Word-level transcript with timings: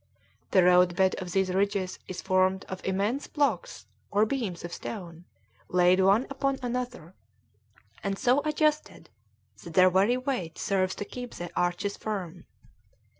The 0.49 0.63
road 0.63 0.95
bed 0.95 1.13
of 1.21 1.31
these 1.31 1.51
bridges 1.51 1.99
is 2.07 2.23
formed 2.23 2.65
of 2.67 2.83
immense 2.83 3.27
blocks 3.27 3.85
or 4.09 4.25
beams 4.25 4.65
of 4.65 4.73
stone, 4.73 5.25
laid 5.67 5.99
one 6.01 6.25
upon 6.27 6.57
another, 6.63 7.13
and 8.03 8.17
so 8.17 8.39
adjusted 8.43 9.11
that 9.63 9.75
their 9.75 9.91
very 9.91 10.17
weight 10.17 10.57
serves 10.57 10.95
to 10.95 11.05
keep 11.05 11.35
the 11.35 11.51
arches 11.55 11.97
firm. 11.97 12.47